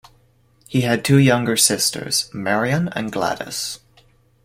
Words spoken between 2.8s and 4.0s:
and Gladys.